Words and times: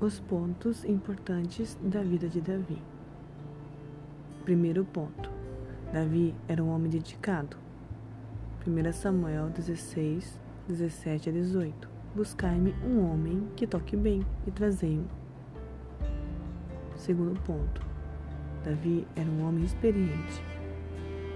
os 0.00 0.18
pontos 0.18 0.82
importantes 0.86 1.78
da 1.82 2.02
vida 2.02 2.26
de 2.26 2.40
Davi. 2.40 2.80
Primeiro 4.44 4.84
ponto: 4.84 5.30
Davi 5.92 6.34
era 6.48 6.64
um 6.64 6.70
homem 6.70 6.90
dedicado. 6.90 7.56
1 8.66 8.92
Samuel 8.92 9.50
16, 9.50 10.40
17 10.68 11.28
a 11.28 11.32
18. 11.32 11.88
Buscai-me 12.14 12.74
um 12.84 13.10
homem 13.10 13.46
que 13.56 13.66
toque 13.66 13.94
bem 13.94 14.24
e 14.46 14.50
trazei-mo. 14.50 15.08
Segundo 16.96 17.38
ponto: 17.42 17.82
Davi 18.64 19.06
era 19.14 19.28
um 19.28 19.46
homem 19.46 19.64
experiente. 19.64 20.42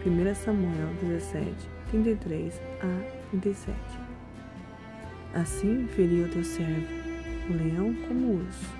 1 0.07 0.35
Samuel 0.35 0.95
17, 1.01 1.69
33 1.91 2.60
a 2.80 3.30
37. 3.30 3.77
Assim 5.35 5.87
feriu 5.88 6.30
teu 6.30 6.45
servo 6.45 7.04
o 7.48 7.53
leão 7.53 7.95
como 8.09 8.27
o 8.27 8.37
urso. 8.41 8.73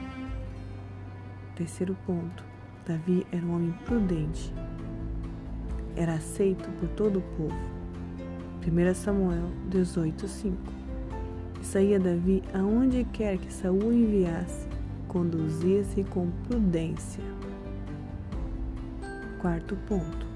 Terceiro 1.55 1.97
ponto: 2.07 2.45
Davi 2.87 3.27
era 3.31 3.45
um 3.45 3.55
homem 3.55 3.75
prudente. 3.85 4.53
Era 5.97 6.15
aceito 6.15 6.69
por 6.81 6.89
todo 6.91 7.19
o 7.19 7.23
povo. 7.37 7.57
1 8.67 8.95
Samuel 8.95 9.51
18:5. 9.71 10.55
Saía 11.63 11.99
Davi 11.99 12.43
aonde 12.53 13.05
quer 13.05 13.39
que 13.39 13.53
Saul 13.53 13.93
enviasse, 13.93 14.67
conduzia-se 15.09 16.05
com 16.05 16.31
prudência. 16.49 17.23
Quarto 19.41 19.77
ponto: 19.87 20.27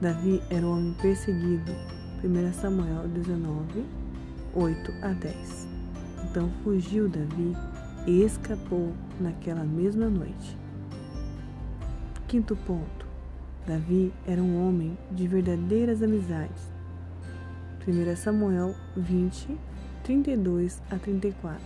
Davi 0.00 0.42
era 0.50 0.66
um 0.66 0.72
homem 0.72 0.96
perseguido. 1.00 1.72
1 2.22 2.52
Samuel 2.52 3.08
19, 3.08 3.84
8 4.54 4.92
a 5.02 5.12
10. 5.12 5.68
Então 6.24 6.50
fugiu 6.62 7.08
Davi 7.08 7.56
e 8.10 8.24
escapou 8.24 8.92
naquela 9.20 9.62
mesma 9.62 10.08
noite. 10.08 10.58
Quinto 12.26 12.56
ponto: 12.56 13.06
Davi 13.64 14.12
era 14.26 14.42
um 14.42 14.66
homem 14.66 14.98
de 15.12 15.28
verdadeiras 15.28 16.02
amizades. 16.02 16.68
1 17.86 18.16
Samuel 18.16 18.74
20, 18.96 19.56
32 20.02 20.82
a 20.90 20.96
34. 20.96 21.62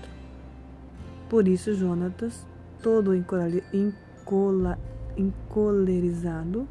Por 1.31 1.49
isso, 1.49 1.75
Jonatas, 1.75 2.47
todo 2.83 3.15
encolerizado, 5.17 6.69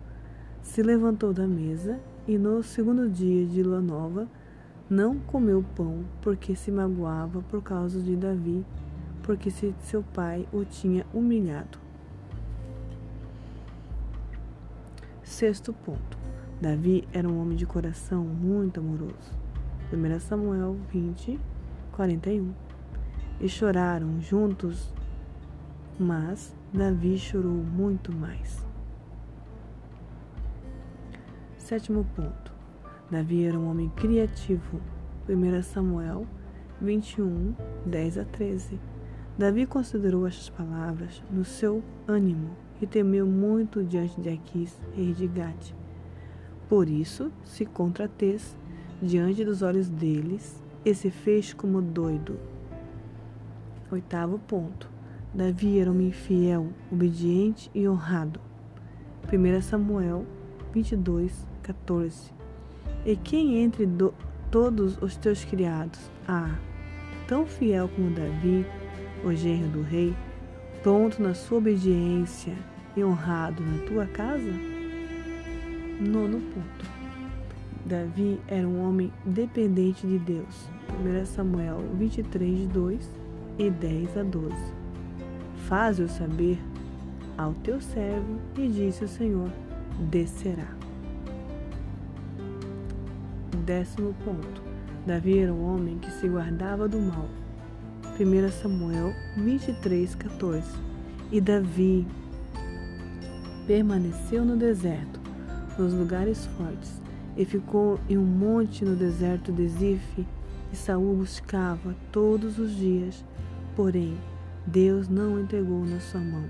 se 0.61 0.83
levantou 0.83 1.33
da 1.33 1.47
mesa 1.47 1.99
e 2.27 2.37
no 2.37 2.61
segundo 2.61 3.09
dia 3.09 3.43
de 3.47 3.63
lua 3.63 3.81
nova 3.81 4.27
não 4.87 5.17
comeu 5.17 5.65
pão 5.75 6.03
porque 6.21 6.55
se 6.55 6.71
magoava 6.71 7.41
por 7.49 7.63
causa 7.63 7.99
de 7.99 8.15
Davi, 8.15 8.63
porque 9.23 9.49
seu 9.49 10.03
pai 10.13 10.47
o 10.51 10.63
tinha 10.65 11.05
humilhado. 11.13 11.79
Sexto 15.23 15.73
ponto. 15.73 16.17
Davi 16.61 17.07
era 17.11 17.27
um 17.27 17.41
homem 17.41 17.57
de 17.57 17.65
coração 17.65 18.23
muito 18.23 18.79
amoroso. 18.79 19.33
1 19.91 20.19
Samuel 20.19 20.77
20, 20.91 21.39
41. 21.93 22.53
E 23.39 23.49
choraram 23.49 24.21
juntos, 24.21 24.93
mas 25.99 26.55
Davi 26.73 27.17
chorou 27.17 27.51
muito 27.51 28.13
mais. 28.13 28.63
Sétimo 31.57 32.05
ponto. 32.15 32.53
Davi 33.09 33.45
era 33.45 33.57
um 33.57 33.69
homem 33.69 33.89
criativo. 33.89 34.81
1 35.27 35.63
Samuel 35.63 36.27
21, 36.81 37.55
10 37.85 38.17
a 38.17 38.25
13. 38.25 38.92
Davi 39.37 39.65
considerou 39.65 40.27
estas 40.27 40.49
palavras 40.49 41.23
no 41.31 41.43
seu 41.43 41.83
ânimo 42.07 42.51
e 42.79 42.85
temeu 42.85 43.25
muito 43.25 43.83
diante 43.83 44.21
de 44.21 44.29
Aquis, 44.29 44.79
rei 44.95 45.11
de 45.11 45.25
Gate. 45.27 45.73
Por 46.69 46.87
isso 46.87 47.31
se 47.43 47.65
contratez 47.65 48.55
diante 49.01 49.43
dos 49.43 49.61
olhos 49.63 49.89
deles 49.89 50.61
e 50.85 50.93
se 50.93 51.09
fez 51.09 51.53
como 51.53 51.81
doido. 51.81 52.39
Oitavo 53.91 54.37
ponto. 54.37 54.91
Davi 55.33 55.79
era 55.79 55.89
um 55.89 55.95
homem 55.95 56.11
fiel, 56.11 56.67
obediente 56.91 57.71
e 57.73 57.87
honrado. 57.87 58.39
1 59.31 59.61
Samuel 59.61 60.25
22, 60.71 61.47
14. 61.63 62.31
E 63.03 63.15
quem 63.15 63.57
entre 63.57 63.87
do, 63.87 64.13
todos 64.51 65.01
os 65.01 65.17
teus 65.17 65.43
criados 65.43 65.99
há, 66.27 66.55
tão 67.27 67.47
fiel 67.47 67.89
como 67.89 68.11
Davi, 68.11 68.65
o 69.23 69.33
genro 69.33 69.69
do 69.69 69.81
rei, 69.81 70.13
pronto 70.81 71.21
na 71.21 71.33
sua 71.33 71.57
obediência 71.59 72.53
e 72.95 73.03
honrado 73.03 73.63
na 73.63 73.85
tua 73.85 74.05
casa? 74.05 74.51
Nono 75.99 76.39
ponto. 76.39 76.93
Davi 77.85 78.39
era 78.47 78.67
um 78.67 78.81
homem 78.87 79.11
dependente 79.25 80.07
de 80.07 80.17
Deus. 80.17 80.69
1 81.01 81.25
Samuel 81.25 81.79
23, 81.95 82.67
2 82.67 83.09
e 83.57 83.69
10 83.69 84.17
a 84.17 84.23
12. 84.23 84.55
Faze-o 85.67 86.07
saber 86.07 86.59
ao 87.37 87.53
teu 87.53 87.81
servo 87.81 88.39
e 88.57 88.67
disse 88.67 89.03
o 89.03 89.07
Senhor: 89.07 89.49
descerá. 90.09 90.67
Décimo 93.65 94.13
ponto. 94.25 94.61
Davi 95.05 95.39
era 95.39 95.53
um 95.53 95.63
homem 95.63 95.97
que 95.97 96.11
se 96.11 96.27
guardava 96.27 96.87
do 96.87 96.99
mal. 96.99 97.27
1 98.19 98.51
Samuel 98.51 99.11
23, 99.35 100.13
14. 100.13 100.63
E 101.31 101.41
Davi 101.41 102.05
permaneceu 103.65 104.45
no 104.45 104.55
deserto, 104.55 105.19
nos 105.79 105.93
lugares 105.93 106.45
fortes, 106.45 107.01
e 107.35 107.43
ficou 107.43 107.99
em 108.07 108.15
um 108.15 108.23
monte 108.23 108.85
no 108.85 108.95
deserto 108.95 109.51
de 109.51 109.67
Zif, 109.67 110.27
e 110.71 110.75
Saul 110.75 111.15
buscava 111.15 111.95
todos 112.11 112.59
os 112.59 112.75
dias, 112.75 113.25
porém 113.75 114.15
Deus 114.67 115.09
não 115.09 115.33
o 115.33 115.39
entregou 115.39 115.83
na 115.83 115.99
sua 115.99 116.21
mão. 116.21 116.45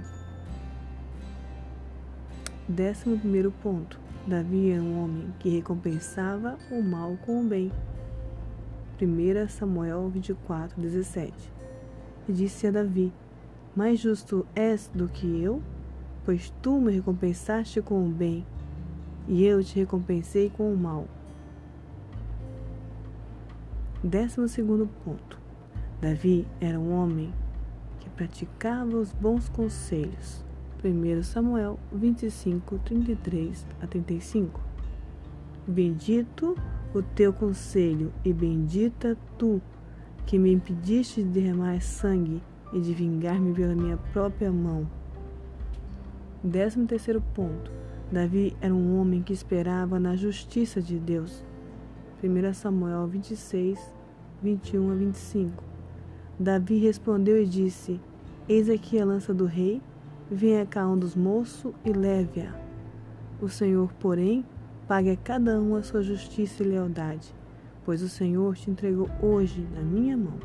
Décimo 2.67 3.17
primeiro 3.17 3.51
ponto. 3.63 3.97
Davi 4.27 4.71
era 4.71 4.81
um 4.81 5.01
homem 5.01 5.33
que 5.39 5.47
recompensava 5.47 6.57
o 6.69 6.81
mal 6.81 7.17
com 7.25 7.41
o 7.41 7.47
bem. 7.47 7.71
1 9.01 9.47
Samuel 9.49 10.09
24, 10.09 10.79
17. 10.79 11.52
E 12.27 12.31
disse 12.31 12.67
a 12.67 12.71
Davi: 12.71 13.11
Mais 13.75 13.99
justo 13.99 14.45
és 14.55 14.89
do 14.93 15.07
que 15.07 15.41
eu, 15.41 15.61
pois 16.25 16.53
tu 16.61 16.79
me 16.79 16.91
recompensaste 16.91 17.81
com 17.81 18.05
o 18.05 18.09
bem, 18.09 18.45
e 19.27 19.43
eu 19.43 19.63
te 19.63 19.79
recompensei 19.79 20.49
com 20.49 20.73
o 20.73 20.77
mal. 20.77 21.07
Décimo 24.03 24.47
segundo 24.47 24.89
ponto. 25.05 25.39
Davi 26.01 26.45
era 26.59 26.77
um 26.77 26.93
homem 26.93 27.33
que 27.99 28.09
praticava 28.09 28.97
os 28.97 29.13
bons 29.13 29.47
conselhos. 29.47 30.43
1 30.83 31.23
Samuel 31.23 31.79
25, 31.93 32.77
33 32.79 33.65
a 33.81 33.87
35. 33.87 34.59
Bendito 35.65 36.57
o 36.93 37.01
teu 37.01 37.31
conselho 37.31 38.11
e 38.25 38.33
bendita 38.33 39.17
tu 39.37 39.61
que 40.25 40.37
me 40.37 40.51
impediste 40.51 41.21
de 41.23 41.29
derramar 41.29 41.81
sangue 41.81 42.41
e 42.71 42.79
de 42.79 42.93
vingar-me 42.93 43.53
pela 43.53 43.75
minha 43.75 43.97
própria 44.11 44.51
mão. 44.51 44.87
Décimo 46.43 46.87
terceiro 46.87 47.21
ponto. 47.33 47.71
Davi 48.11 48.55
era 48.61 48.73
um 48.73 48.99
homem 48.99 49.21
que 49.21 49.33
esperava 49.33 49.99
na 49.99 50.15
justiça 50.15 50.81
de 50.81 50.99
Deus. 50.99 51.43
1 52.23 52.53
Samuel 52.53 53.07
26, 53.07 53.79
21 54.41 54.91
a 54.91 54.95
25. 54.95 55.63
Davi 56.39 56.77
respondeu 56.79 57.41
e 57.41 57.45
disse: 57.45 57.99
Eis 58.47 58.69
aqui 58.69 58.99
a 58.99 59.05
lança 59.05 59.33
do 59.33 59.45
rei 59.45 59.81
Venha 60.31 60.65
cá 60.65 60.87
um 60.87 60.97
dos 60.97 61.15
moços 61.15 61.73
e 61.85 61.91
leve-a. 61.91 62.55
O 63.39 63.49
Senhor, 63.49 63.93
porém, 63.99 64.43
pague 64.87 65.11
a 65.11 65.17
cada 65.17 65.59
um 65.59 65.75
a 65.75 65.83
sua 65.83 66.01
justiça 66.01 66.63
e 66.63 66.65
lealdade, 66.65 67.35
pois 67.85 68.01
o 68.01 68.09
Senhor 68.09 68.55
te 68.55 68.69
entregou 68.69 69.09
hoje 69.21 69.67
na 69.73 69.81
minha 69.81 70.17
mão. 70.17 70.39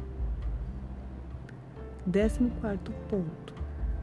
Décimo 2.04 2.50
quarto 2.60 2.92
ponto. 3.08 3.54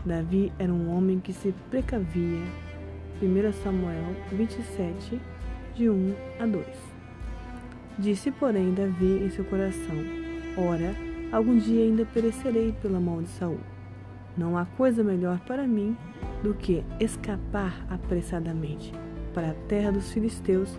Davi 0.05 0.53
era 0.59 0.71
um 0.71 0.95
homem 0.95 1.19
que 1.19 1.33
se 1.33 1.53
precavia. 1.69 2.43
1 3.21 3.53
Samuel 3.63 4.15
27, 4.31 5.19
de 5.73 5.89
1 5.89 6.15
a 6.39 6.45
2. 6.45 6.65
Disse, 7.97 8.29
porém, 8.29 8.73
Davi 8.73 9.23
em 9.23 9.29
seu 9.29 9.45
coração: 9.45 9.95
Ora, 10.57 10.93
algum 11.31 11.57
dia 11.57 11.83
ainda 11.83 12.05
perecerei 12.05 12.73
pela 12.81 12.99
mão 12.99 13.23
de 13.23 13.29
Saul. 13.29 13.59
Não 14.37 14.57
há 14.57 14.65
coisa 14.65 15.03
melhor 15.03 15.39
para 15.41 15.65
mim 15.65 15.97
do 16.43 16.53
que 16.53 16.83
escapar 16.99 17.85
apressadamente 17.89 18.91
para 19.33 19.51
a 19.51 19.53
terra 19.67 19.91
dos 19.91 20.11
filisteus, 20.11 20.77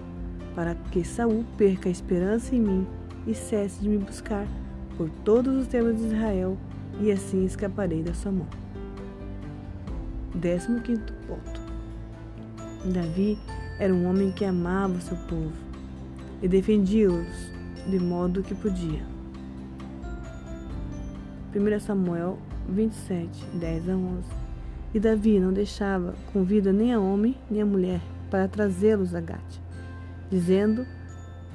para 0.56 0.75
que 0.91 1.05
Saul 1.05 1.44
perca 1.56 1.88
a 1.88 1.93
esperança 1.93 2.56
em 2.56 2.61
mim 2.61 2.87
e 3.26 3.35
cesse 3.35 3.81
de 3.82 3.88
me 3.91 3.99
buscar 3.99 4.49
por 4.97 5.11
todos 5.25 5.55
os 5.55 5.69
termos 5.69 5.99
de 5.99 6.06
Israel, 6.06 6.56
e 6.99 7.12
assim 7.12 7.44
escaparei 7.44 8.03
da 8.03 8.14
sua 8.14 8.32
mão. 8.32 8.47
Décimo 10.35 10.81
quinto 10.81 11.12
ponto. 11.26 11.61
Davi 12.91 13.38
era 13.79 13.93
um 13.93 14.08
homem 14.08 14.32
que 14.32 14.44
amava 14.44 14.94
o 14.94 15.00
seu 15.00 15.17
povo 15.29 15.53
e 16.43 16.49
defendia-os 16.49 17.53
de 17.87 17.99
modo 17.99 18.43
que 18.43 18.55
podia. 18.55 19.03
1 21.55 21.81
Samuel 21.81 22.38
27, 22.69 23.44
10 23.55 23.88
a 23.91 23.97
11. 23.97 24.23
E 24.94 25.00
Davi 25.00 25.38
não 25.38 25.53
deixava 25.53 26.14
com 26.32 26.43
vida 26.43 26.73
nem 26.73 26.94
a 26.94 27.00
homem 27.00 27.37
nem 27.50 27.61
a 27.61 27.67
mulher 27.67 28.00
para 28.31 28.49
trazê-los 28.49 29.14
a 29.14 29.20
Gate, 29.20 29.61
dizendo 30.31 30.87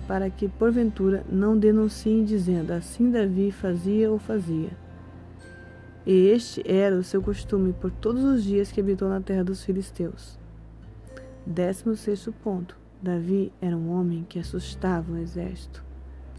para 0.08 0.30
que 0.30 0.48
porventura 0.48 1.24
não 1.30 1.58
denunciem 1.58 2.24
dizendo 2.24 2.72
assim 2.72 3.10
Davi 3.10 3.52
fazia 3.52 4.12
ou 4.12 4.18
fazia. 4.18 4.72
E 6.06 6.28
este 6.28 6.64
era 6.66 6.96
o 6.96 7.04
seu 7.04 7.22
costume 7.22 7.74
por 7.74 7.92
todos 7.92 8.24
os 8.24 8.44
dias 8.44 8.72
que 8.72 8.82
habitou 8.82 9.08
na 9.08 9.22
terra 9.22 9.44
dos 9.44 9.64
filisteus. 9.64 10.40
Décimo 11.46 11.96
sexto 11.96 12.32
ponto. 12.32 12.78
Davi 13.02 13.52
era 13.62 13.76
um 13.76 13.92
homem 13.92 14.26
que 14.28 14.40
assustava 14.40 15.12
o 15.12 15.18
exército. 15.18 15.84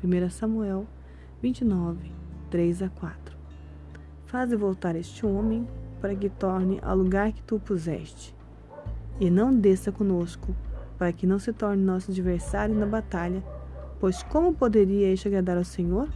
1 0.02 0.31
Samuel 0.31 0.87
29, 1.40 2.12
3 2.50 2.82
a 2.82 2.88
4. 2.88 3.37
Faze 4.26 4.56
voltar 4.56 4.96
este 4.96 5.26
homem 5.26 5.67
para 6.00 6.14
que 6.14 6.28
torne 6.28 6.81
ao 6.82 6.96
lugar 6.96 7.32
que 7.32 7.43
tu 7.43 7.61
puseste, 7.61 8.35
e 9.20 9.31
não 9.31 9.55
desça 9.55 9.93
conosco, 9.93 10.55
para 11.02 11.12
que 11.12 11.26
não 11.26 11.37
se 11.37 11.52
torne 11.52 11.82
nosso 11.82 12.12
adversário 12.12 12.76
na 12.76 12.87
batalha, 12.87 13.43
pois 13.99 14.22
como 14.22 14.54
poderia 14.54 15.12
este 15.12 15.26
agradar 15.26 15.56
ao 15.56 15.64
Senhor? 15.64 16.08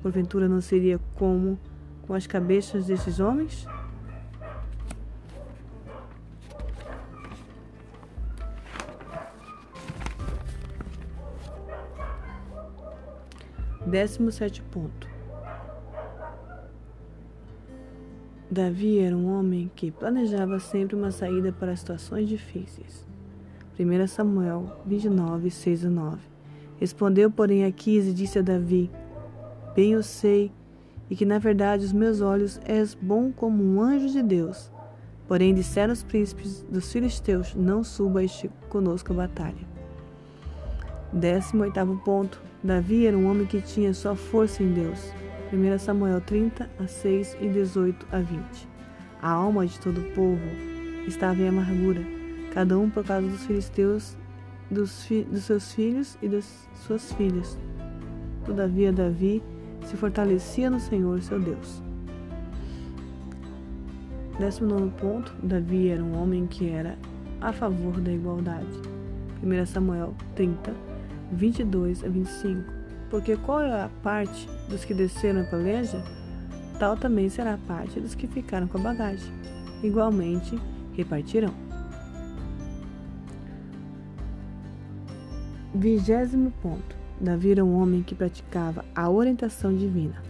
Porventura 0.00 0.48
não 0.48 0.58
seria 0.58 0.98
como 1.16 1.60
com 2.06 2.14
as 2.14 2.26
cabeças 2.26 2.86
desses 2.86 3.20
homens? 3.20 3.66
Décimo 13.86 14.32
sete 14.32 14.62
ponto. 14.62 15.06
Davi 18.50 18.98
era 18.98 19.14
um 19.14 19.30
homem 19.30 19.70
que 19.76 19.90
planejava 19.90 20.58
sempre 20.58 20.96
uma 20.96 21.10
saída 21.10 21.52
para 21.52 21.76
situações 21.76 22.26
difíceis. 22.26 23.11
1 23.84 24.06
Samuel 24.06 24.64
29, 24.86 25.50
6 25.50 25.86
a 25.86 25.90
9. 25.90 26.18
Respondeu, 26.78 27.30
porém, 27.30 27.64
Aquis 27.64 28.06
e 28.06 28.12
disse 28.12 28.38
a 28.38 28.42
Davi: 28.42 28.90
Bem 29.74 29.92
eu 29.92 30.02
sei, 30.02 30.50
e 31.08 31.16
que 31.16 31.24
na 31.24 31.38
verdade 31.38 31.84
os 31.84 31.92
meus 31.92 32.20
olhos 32.20 32.60
és 32.64 32.94
bom 32.94 33.30
como 33.30 33.62
um 33.62 33.80
anjo 33.80 34.08
de 34.08 34.22
Deus. 34.22 34.70
Porém, 35.28 35.54
disseram 35.54 35.92
os 35.92 36.02
príncipes 36.02 36.62
dos 36.68 36.92
filisteus: 36.92 37.54
Não 37.54 37.84
suba 37.84 38.22
este 38.22 38.50
conosco 38.68 39.12
a 39.12 39.16
batalha. 39.16 39.72
18 41.12 42.00
ponto. 42.04 42.40
Davi 42.62 43.06
era 43.06 43.16
um 43.16 43.30
homem 43.30 43.46
que 43.46 43.60
tinha 43.60 43.92
sua 43.92 44.14
força 44.14 44.62
em 44.62 44.72
Deus. 44.72 45.12
1 45.52 45.78
Samuel 45.78 46.20
30, 46.20 46.68
a 46.78 46.86
6 46.86 47.36
e 47.40 47.48
18 47.48 48.06
a 48.10 48.18
20. 48.18 48.68
A 49.20 49.30
alma 49.30 49.66
de 49.66 49.78
todo 49.78 50.00
o 50.00 50.10
povo 50.12 50.40
estava 51.06 51.42
em 51.42 51.48
amargura, 51.48 52.00
cada 52.52 52.78
um 52.78 52.90
por 52.90 53.04
causa 53.04 53.26
dos 53.26 53.46
filisteus, 53.46 54.16
dos, 54.70 55.04
fi, 55.04 55.24
dos 55.24 55.44
seus 55.44 55.72
filhos 55.72 56.18
e 56.22 56.28
das 56.28 56.68
suas 56.86 57.12
filhas. 57.12 57.58
Todavia, 58.44 58.92
Davi 58.92 59.42
se 59.86 59.96
fortalecia 59.96 60.70
no 60.70 60.78
Senhor, 60.78 61.20
seu 61.22 61.40
Deus. 61.40 61.82
19 64.38 64.90
ponto. 64.98 65.32
Davi 65.42 65.88
era 65.88 66.02
um 66.02 66.20
homem 66.20 66.46
que 66.46 66.68
era 66.68 66.98
a 67.40 67.52
favor 67.52 68.00
da 68.00 68.12
igualdade. 68.12 68.80
1 69.42 69.66
Samuel 69.66 70.14
30, 70.34 70.72
22 71.32 72.04
a 72.04 72.08
25. 72.08 72.70
Porque 73.10 73.36
qual 73.36 73.60
é 73.60 73.82
a 73.82 73.90
parte 74.02 74.48
dos 74.68 74.84
que 74.84 74.94
desceram 74.94 75.42
a 75.42 75.44
peleja? 75.44 76.02
Tal 76.78 76.96
também 76.96 77.28
será 77.28 77.54
a 77.54 77.58
parte 77.58 78.00
dos 78.00 78.14
que 78.14 78.26
ficaram 78.26 78.66
com 78.66 78.78
a 78.78 78.82
bagagem. 78.82 79.32
Igualmente 79.82 80.58
repartirão. 80.94 81.71
Vigésimo 85.74 86.52
ponto. 86.62 86.94
Davi 87.18 87.52
era 87.52 87.64
um 87.64 87.80
homem 87.80 88.02
que 88.02 88.14
praticava 88.14 88.84
a 88.94 89.08
orientação 89.08 89.74
divina. 89.74 90.22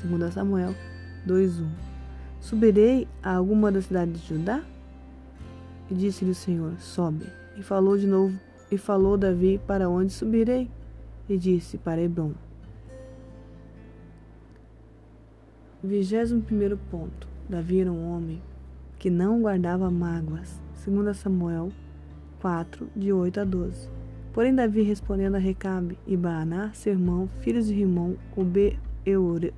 2 0.00 0.32
Samuel 0.32 0.72
2:1. 1.26 1.66
Subirei 2.38 3.08
a 3.20 3.34
alguma 3.34 3.72
da 3.72 3.82
cidade 3.82 4.12
de 4.12 4.18
Judá? 4.24 4.62
E 5.90 5.94
disse-lhe 5.94 6.30
o 6.30 6.34
Senhor: 6.34 6.78
Sobe. 6.78 7.26
E 7.56 7.62
falou 7.62 7.98
de 7.98 8.06
novo 8.06 8.38
e 8.70 8.78
falou 8.78 9.18
Davi: 9.18 9.60
Para 9.66 9.88
onde 9.88 10.12
subirei? 10.12 10.70
E 11.28 11.36
disse: 11.36 11.76
Para 11.76 12.00
Hebron. 12.00 12.34
21 15.82 16.76
ponto. 16.88 17.26
Davi 17.48 17.80
era 17.80 17.90
um 17.90 18.14
homem 18.14 18.40
que 18.96 19.10
não 19.10 19.42
guardava 19.42 19.90
mágoas. 19.90 20.60
2 20.86 21.16
Samuel 21.16 21.72
4, 22.40 22.88
de 22.94 23.12
8 23.12 23.40
a 23.40 23.44
12. 23.44 23.99
Porém, 24.32 24.54
Davi 24.54 24.82
respondendo 24.82 25.34
a 25.34 25.38
Recabe 25.38 25.98
e 26.06 26.16
Baaná, 26.16 26.70
seu 26.72 26.92
irmão, 26.92 27.28
filhos 27.40 27.66
de 27.66 27.74
Rimon, 27.74 28.14
o 28.36 28.44
Beorotita, 28.44 29.54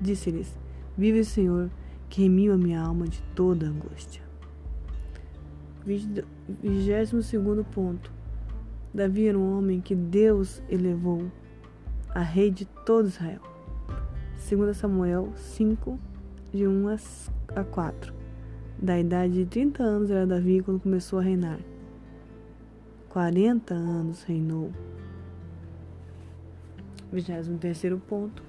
disse-lhes: 0.00 0.56
Vive 0.96 1.20
o 1.20 1.24
Senhor, 1.24 1.70
que 2.08 2.22
remiu 2.22 2.52
a 2.52 2.56
minha 2.56 2.80
alma 2.80 3.06
de 3.06 3.20
toda 3.34 3.66
angústia. 3.66 4.22
22 5.84 7.32
ponto. 7.72 8.12
Davi 8.92 9.28
era 9.28 9.38
um 9.38 9.58
homem 9.58 9.80
que 9.80 9.94
Deus 9.94 10.62
elevou 10.68 11.30
a 12.10 12.20
rei 12.20 12.50
de 12.50 12.64
todo 12.64 13.08
Israel. 13.08 13.40
2 14.48 14.76
Samuel 14.76 15.32
5, 15.36 15.98
de 16.52 16.66
1 16.66 16.88
a 17.54 17.64
4. 17.64 18.14
Da 18.82 18.98
idade 18.98 19.34
de 19.34 19.46
30 19.46 19.82
anos 19.82 20.10
era 20.10 20.26
Davi 20.26 20.62
quando 20.62 20.80
começou 20.80 21.18
a 21.18 21.22
reinar. 21.22 21.60
40 23.10 23.74
anos 23.74 24.22
reinou. 24.22 24.70
23 27.12 28.00
ponto. 28.08 28.40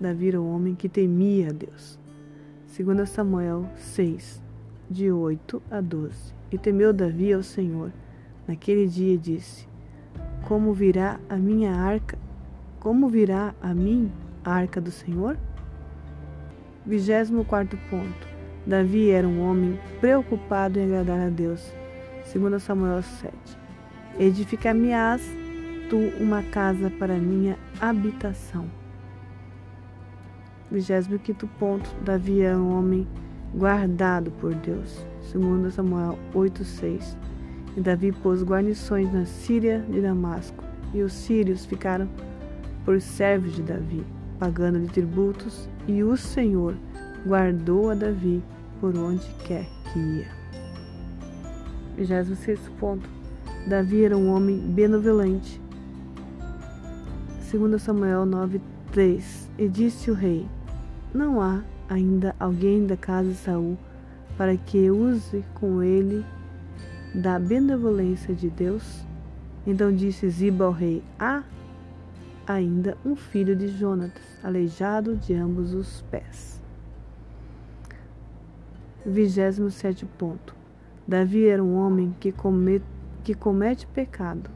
Davi 0.00 0.28
era 0.28 0.40
um 0.40 0.52
homem 0.52 0.74
que 0.74 0.88
temia 0.88 1.50
a 1.50 1.52
Deus. 1.52 1.96
2 2.76 3.08
Samuel 3.08 3.70
6, 3.76 4.42
de 4.90 5.12
8 5.12 5.62
a 5.70 5.80
12. 5.80 6.34
E 6.50 6.58
temeu 6.58 6.92
Davi 6.92 7.32
ao 7.32 7.44
Senhor. 7.44 7.92
Naquele 8.48 8.88
dia 8.88 9.16
disse: 9.16 9.68
Como 10.48 10.72
virá 10.72 11.20
a 11.28 11.36
minha 11.36 11.72
arca? 11.72 12.18
Como 12.80 13.08
virá 13.08 13.54
a 13.62 13.72
mim 13.72 14.10
a 14.44 14.54
arca 14.54 14.80
do 14.80 14.90
Senhor? 14.90 15.38
24 16.84 17.78
ponto. 17.88 18.28
Davi 18.66 19.10
era 19.10 19.28
um 19.28 19.40
homem 19.40 19.78
preocupado 20.00 20.80
em 20.80 20.86
agradar 20.86 21.28
a 21.28 21.28
Deus. 21.28 21.72
2 22.34 22.60
Samuel 22.60 23.02
7. 23.02 23.59
Edificar-me-ás 24.18 25.22
tu 25.88 25.96
uma 26.20 26.42
casa 26.42 26.90
para 26.90 27.16
minha 27.16 27.56
habitação. 27.80 28.66
25 30.70 31.46
ponto. 31.58 31.90
Davi 32.04 32.42
era 32.42 32.56
um 32.56 32.78
homem 32.78 33.06
guardado 33.54 34.30
por 34.32 34.54
Deus. 34.54 35.04
2 35.32 35.74
Samuel 35.74 36.18
8:6. 36.34 37.16
E 37.76 37.80
Davi 37.80 38.12
pôs 38.12 38.42
guarnições 38.42 39.12
na 39.12 39.24
Síria 39.24 39.80
de 39.88 40.00
Damasco, 40.00 40.64
e 40.92 41.02
os 41.02 41.12
sírios 41.12 41.64
ficaram 41.64 42.08
por 42.84 43.00
servos 43.00 43.54
de 43.54 43.62
Davi, 43.62 44.04
pagando-lhe 44.38 44.88
tributos, 44.88 45.68
e 45.86 46.02
o 46.02 46.16
Senhor 46.16 46.74
guardou 47.24 47.90
a 47.90 47.94
Davi 47.94 48.42
por 48.80 48.96
onde 48.96 49.26
quer 49.46 49.66
que 49.92 49.98
ia. 49.98 50.28
26 51.96 52.68
ponto. 52.80 53.19
Davi 53.66 54.04
era 54.04 54.16
um 54.16 54.30
homem 54.30 54.58
benevolente. 54.58 55.60
2 57.50 57.80
Samuel 57.80 58.24
9:3. 58.24 59.48
E 59.58 59.68
disse 59.68 60.10
o 60.10 60.14
rei: 60.14 60.46
Não 61.12 61.40
há 61.40 61.62
ainda 61.88 62.34
alguém 62.38 62.86
da 62.86 62.96
casa 62.96 63.28
de 63.28 63.34
Saul 63.34 63.76
para 64.36 64.56
que 64.56 64.90
use 64.90 65.44
com 65.54 65.82
ele 65.82 66.24
da 67.14 67.38
benevolência 67.38 68.34
de 68.34 68.48
Deus? 68.48 69.04
Então 69.66 69.94
disse 69.94 70.28
Ziba 70.30 70.64
ao 70.64 70.72
rei: 70.72 71.02
Há 71.18 71.42
ainda 72.46 72.96
um 73.04 73.14
filho 73.14 73.54
de 73.54 73.68
Jonatas, 73.68 74.22
aleijado 74.42 75.16
de 75.16 75.34
ambos 75.34 75.74
os 75.74 76.02
pés. 76.10 76.60
27 79.04 80.04
ponto. 80.18 80.54
Davi 81.06 81.46
era 81.46 81.62
um 81.62 81.74
homem 81.74 82.14
que 82.20 82.30
comete, 82.30 82.84
que 83.20 83.34
comete 83.34 83.86
pecado. 83.86 84.50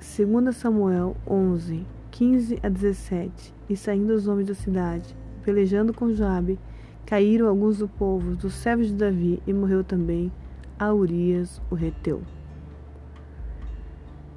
2 0.00 0.54
Samuel 0.54 1.16
11, 1.26 1.86
15 2.10 2.58
a 2.62 2.68
17. 2.68 3.54
E 3.68 3.76
saindo 3.76 4.12
os 4.12 4.28
homens 4.28 4.48
da 4.48 4.54
cidade, 4.54 5.16
pelejando 5.42 5.94
com 5.94 6.12
Joabe, 6.12 6.58
caíram 7.06 7.48
alguns 7.48 7.78
do 7.78 7.88
povo 7.88 8.36
dos 8.36 8.54
servos 8.54 8.88
de 8.88 8.94
Davi 8.94 9.42
e 9.46 9.52
morreu 9.52 9.82
também 9.82 10.30
a 10.78 10.92
Urias, 10.92 11.62
o 11.70 11.74
reteu. 11.74 12.22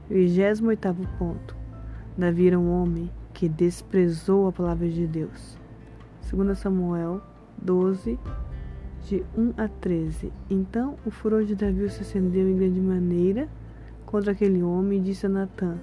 28 0.10 0.94
ponto. 1.17 1.55
Davi 2.17 2.48
era 2.48 2.60
um 2.60 2.72
homem 2.72 3.12
que 3.34 3.50
desprezou 3.50 4.48
a 4.48 4.51
palavra 4.51 4.88
de 4.88 5.05
Deus. 5.05 5.58
2 6.32 6.58
Samuel 6.58 7.22
12, 7.58 8.17
de 9.05 9.24
1 9.38 9.53
a 9.55 9.67
13. 9.67 10.31
Então 10.50 10.95
o 11.05 11.12
furor 11.12 11.45
de 11.45 11.55
Davi 11.55 11.89
se 11.89 12.01
acendeu 12.01 12.50
em 12.50 12.57
grande 12.57 12.81
maneira 12.81 13.47
contra 14.05 14.31
aquele 14.31 14.63
homem 14.63 15.00
e 15.00 15.03
disse 15.03 15.25
a 15.27 15.29
Natã: 15.29 15.77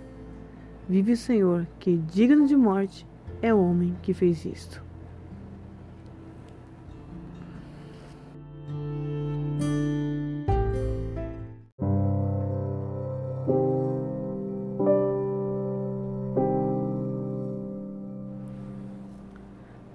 Vive 0.89 1.13
o 1.13 1.17
Senhor, 1.17 1.67
que 1.79 1.97
digno 1.97 2.47
de 2.47 2.57
morte 2.57 3.07
é 3.41 3.55
o 3.55 3.63
homem 3.63 3.97
que 4.03 4.13
fez 4.13 4.45
isto. 4.45 4.83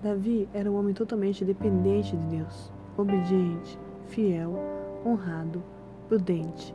Davi 0.02 0.48
era 0.54 0.72
um 0.72 0.78
homem 0.78 0.94
totalmente 0.94 1.44
dependente 1.44 2.16
de 2.16 2.26
Deus, 2.28 2.72
obediente, 2.98 3.80
fiel, 4.08 4.54
honrado, 5.06 5.64
prudente. 6.08 6.74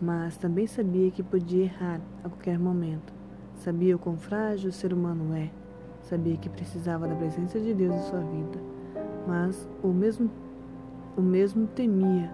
Mas 0.00 0.36
também 0.36 0.66
sabia 0.66 1.10
que 1.10 1.22
podia 1.22 1.64
errar 1.64 2.00
a 2.24 2.28
qualquer 2.28 2.58
momento. 2.58 3.12
Sabia 3.56 3.96
o 3.96 3.98
quão 3.98 4.16
frágil 4.16 4.70
o 4.70 4.72
ser 4.72 4.92
humano 4.92 5.34
é. 5.34 5.50
Sabia 6.02 6.36
que 6.36 6.48
precisava 6.48 7.06
da 7.06 7.14
presença 7.14 7.60
de 7.60 7.74
Deus 7.74 7.94
em 7.94 8.02
sua 8.02 8.20
vida. 8.20 8.58
Mas 9.26 9.68
o 9.82 9.88
mesmo, 9.88 10.30
o 11.16 11.20
mesmo 11.20 11.66
temia 11.66 12.30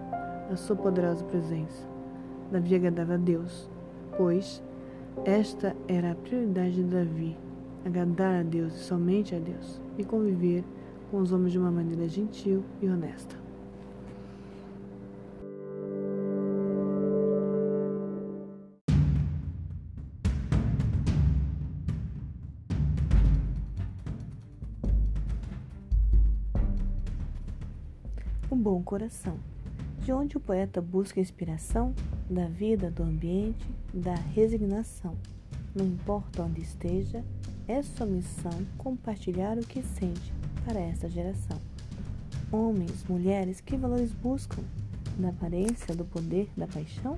a 0.51 0.55
sua 0.55 0.75
poderosa 0.75 1.23
presença. 1.25 1.85
Davi 2.51 2.75
agradava 2.75 3.15
a 3.15 3.17
Deus, 3.17 3.69
pois 4.17 4.63
esta 5.25 5.75
era 5.87 6.11
a 6.11 6.15
prioridade 6.15 6.75
de 6.75 6.83
Davi 6.83 7.37
agradar 7.85 8.39
a 8.39 8.43
Deus 8.43 8.73
e 8.75 8.79
somente 8.79 9.35
a 9.35 9.39
Deus, 9.39 9.81
e 9.97 10.03
conviver 10.03 10.63
com 11.09 11.21
os 11.21 11.31
homens 11.31 11.51
de 11.51 11.59
uma 11.59 11.71
maneira 11.71 12.07
gentil 12.07 12.63
e 12.81 12.89
honesta. 12.89 13.35
O 28.49 28.55
bom 28.55 28.81
coração. 28.81 29.37
De 30.03 30.11
onde 30.13 30.37
o 30.37 30.39
poeta 30.39 30.81
busca 30.81 31.19
inspiração? 31.19 31.93
Da 32.29 32.47
vida, 32.47 32.89
do 32.89 33.03
ambiente, 33.03 33.65
da 33.93 34.15
resignação. 34.15 35.15
Não 35.75 35.85
importa 35.85 36.43
onde 36.43 36.61
esteja, 36.61 37.23
é 37.67 37.81
sua 37.81 38.05
missão 38.05 38.65
compartilhar 38.77 39.57
o 39.57 39.65
que 39.65 39.81
sente 39.81 40.33
para 40.67 40.81
esta 40.81 41.09
geração. 41.09 41.57
Homens, 42.51 43.05
mulheres, 43.07 43.61
que 43.61 43.77
valores 43.77 44.11
buscam? 44.11 44.61
Da 45.17 45.29
aparência, 45.29 45.95
do 45.95 46.03
poder, 46.03 46.49
da 46.57 46.67
paixão? 46.67 47.17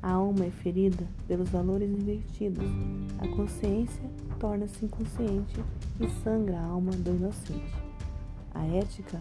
A 0.00 0.12
alma 0.12 0.44
é 0.44 0.50
ferida 0.50 1.04
pelos 1.26 1.50
valores 1.50 1.90
invertidos. 1.90 2.64
A 3.18 3.26
consciência 3.26 4.08
torna-se 4.38 4.84
inconsciente 4.84 5.60
e 5.98 6.08
sangra 6.22 6.58
a 6.58 6.64
alma 6.64 6.92
do 6.92 7.10
inocente. 7.10 7.74
A 8.54 8.64
ética, 8.64 9.18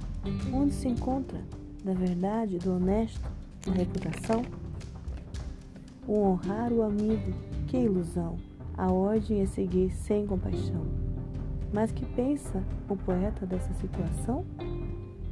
onde 0.53 0.75
se 0.75 0.87
encontra? 0.87 1.43
Da 1.83 1.93
verdade, 1.93 2.59
do 2.59 2.75
honesto, 2.75 3.27
da 3.65 3.71
reputação? 3.71 4.43
O 6.07 6.19
honrar 6.19 6.71
o 6.71 6.83
amigo, 6.83 7.33
que 7.67 7.77
ilusão! 7.77 8.37
A 8.77 8.91
ordem 8.91 9.41
é 9.41 9.45
seguir 9.47 9.91
sem 9.91 10.27
compaixão. 10.27 11.08
Mas 11.71 11.91
que 11.91 12.05
pensa 12.05 12.63
o 12.89 12.95
poeta 12.95 13.45
dessa 13.45 13.73
situação? 13.75 14.45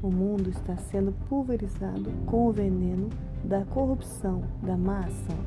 O 0.02 0.12
mundo 0.12 0.50
está 0.50 0.78
sendo 0.78 1.12
pulverizado 1.28 2.12
com 2.28 2.48
o 2.48 2.52
veneno 2.52 3.10
da 3.44 3.66
corrupção, 3.66 4.44
da 4.62 4.78
má 4.78 5.00
ação. 5.00 5.38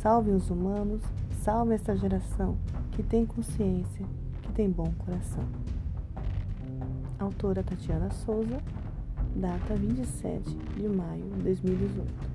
Salve 0.00 0.30
os 0.30 0.50
humanos, 0.50 1.02
salve 1.42 1.74
esta 1.74 1.96
geração 1.96 2.56
que 2.92 3.02
tem 3.02 3.24
consciência, 3.24 4.04
que 4.42 4.52
tem 4.52 4.70
bom 4.70 4.92
coração. 4.98 5.44
Autora 7.18 7.62
Tatiana 7.62 8.10
Souza, 8.10 8.58
data 9.34 9.74
27 9.74 10.56
de 10.76 10.88
maio 10.88 11.24
de 11.36 11.42
2018. 11.42 12.29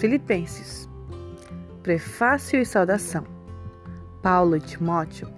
Filipenses. 0.00 0.88
Prefácio 1.82 2.58
e 2.58 2.64
saudação. 2.64 3.22
Paulo 4.22 4.56
e 4.56 4.60
Timóteo, 4.60 5.28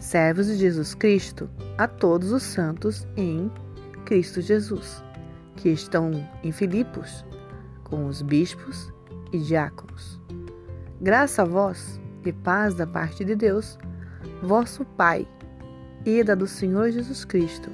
servos 0.00 0.48
de 0.48 0.56
Jesus 0.56 0.92
Cristo, 0.92 1.48
a 1.78 1.86
todos 1.86 2.32
os 2.32 2.42
santos 2.42 3.06
em 3.16 3.48
Cristo 4.06 4.40
Jesus, 4.40 5.04
que 5.54 5.68
estão 5.68 6.10
em 6.42 6.50
Filipos, 6.50 7.24
com 7.84 8.06
os 8.06 8.20
bispos 8.20 8.92
e 9.32 9.38
diáconos. 9.38 10.20
Graça 11.00 11.42
a 11.42 11.44
vós 11.44 12.00
e 12.24 12.32
paz 12.32 12.74
da 12.74 12.88
parte 12.88 13.24
de 13.24 13.36
Deus, 13.36 13.78
vosso 14.42 14.84
Pai, 14.84 15.28
e 16.04 16.24
da 16.24 16.34
do 16.34 16.48
Senhor 16.48 16.90
Jesus 16.90 17.24
Cristo. 17.24 17.70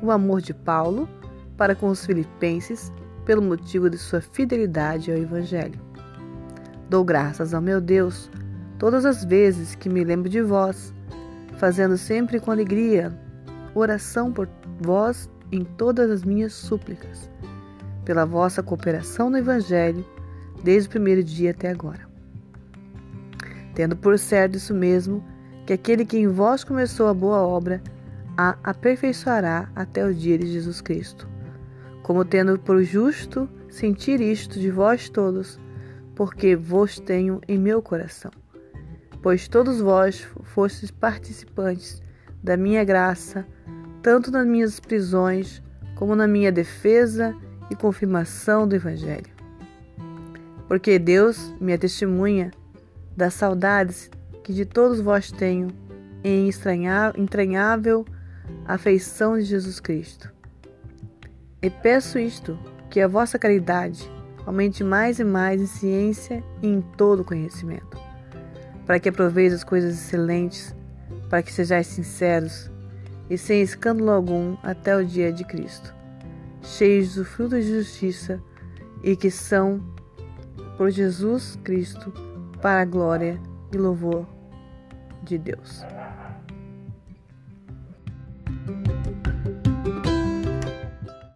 O 0.00 0.12
amor 0.12 0.40
de 0.40 0.54
Paulo 0.54 1.08
para 1.56 1.74
com 1.74 1.88
os 1.88 2.06
filipenses 2.06 2.92
pelo 3.26 3.42
motivo 3.42 3.90
de 3.90 3.98
sua 3.98 4.20
fidelidade 4.20 5.10
ao 5.10 5.18
Evangelho. 5.18 5.78
Dou 6.88 7.04
graças 7.04 7.52
ao 7.52 7.60
meu 7.60 7.80
Deus 7.80 8.30
todas 8.78 9.04
as 9.04 9.24
vezes 9.24 9.74
que 9.74 9.88
me 9.88 10.04
lembro 10.04 10.30
de 10.30 10.40
vós, 10.40 10.94
fazendo 11.58 11.98
sempre 11.98 12.38
com 12.38 12.52
alegria 12.52 13.12
oração 13.74 14.32
por 14.32 14.48
vós 14.80 15.28
em 15.50 15.64
todas 15.64 16.10
as 16.10 16.22
minhas 16.22 16.52
súplicas, 16.54 17.28
pela 18.04 18.24
vossa 18.24 18.62
cooperação 18.62 19.28
no 19.28 19.38
Evangelho, 19.38 20.06
desde 20.62 20.88
o 20.88 20.90
primeiro 20.92 21.22
dia 21.22 21.50
até 21.50 21.68
agora. 21.68 22.06
Tendo 23.74 23.96
por 23.96 24.18
certo 24.18 24.56
isso 24.56 24.72
mesmo, 24.72 25.22
que 25.66 25.72
aquele 25.72 26.06
que 26.06 26.16
em 26.16 26.28
vós 26.28 26.62
começou 26.62 27.08
a 27.08 27.14
boa 27.14 27.42
obra, 27.42 27.82
a 28.36 28.56
aperfeiçoará 28.62 29.68
até 29.74 30.06
o 30.06 30.14
dia 30.14 30.38
de 30.38 30.46
Jesus 30.46 30.80
Cristo 30.80 31.35
como 32.06 32.24
tendo 32.24 32.56
por 32.56 32.84
justo 32.84 33.48
sentir 33.68 34.20
isto 34.20 34.60
de 34.60 34.70
vós 34.70 35.08
todos, 35.08 35.58
porque 36.14 36.54
vos 36.54 37.00
tenho 37.00 37.40
em 37.48 37.58
meu 37.58 37.82
coração. 37.82 38.30
Pois 39.20 39.48
todos 39.48 39.80
vós 39.80 40.20
fostes 40.44 40.88
participantes 40.92 42.00
da 42.40 42.56
minha 42.56 42.84
graça, 42.84 43.44
tanto 44.02 44.30
nas 44.30 44.46
minhas 44.46 44.78
prisões, 44.78 45.60
como 45.96 46.14
na 46.14 46.28
minha 46.28 46.52
defesa 46.52 47.34
e 47.72 47.74
confirmação 47.74 48.68
do 48.68 48.76
Evangelho. 48.76 49.34
Porque 50.68 51.00
Deus 51.00 51.52
me 51.60 51.72
é 51.72 51.76
testemunha 51.76 52.52
das 53.16 53.34
saudades 53.34 54.08
que 54.44 54.52
de 54.52 54.64
todos 54.64 55.00
vós 55.00 55.32
tenho 55.32 55.70
em 56.22 56.48
entranhável 57.16 58.06
afeição 58.64 59.36
de 59.36 59.42
Jesus 59.42 59.80
Cristo 59.80 60.35
e 61.66 61.70
peço 61.70 62.16
isto, 62.16 62.56
que 62.88 63.00
a 63.00 63.08
vossa 63.08 63.40
caridade 63.40 64.08
aumente 64.46 64.84
mais 64.84 65.18
e 65.18 65.24
mais 65.24 65.60
em 65.60 65.66
ciência 65.66 66.44
e 66.62 66.68
em 66.68 66.80
todo 66.80 67.24
conhecimento, 67.24 67.98
para 68.86 69.00
que 69.00 69.08
aproveis 69.08 69.52
as 69.52 69.64
coisas 69.64 69.94
excelentes, 69.94 70.72
para 71.28 71.42
que 71.42 71.52
sejais 71.52 71.88
sinceros 71.88 72.70
e 73.28 73.36
sem 73.36 73.62
escândalo 73.62 74.12
algum 74.12 74.56
até 74.62 74.96
o 74.96 75.04
dia 75.04 75.32
de 75.32 75.42
Cristo, 75.42 75.92
cheios 76.62 77.16
do 77.16 77.24
fruto 77.24 77.56
de 77.56 77.62
justiça 77.62 78.40
e 79.02 79.16
que 79.16 79.28
são 79.28 79.82
por 80.76 80.88
Jesus 80.90 81.58
Cristo 81.64 82.12
para 82.62 82.82
a 82.82 82.84
glória 82.84 83.40
e 83.72 83.76
louvor 83.76 84.24
de 85.24 85.36
Deus. 85.36 85.84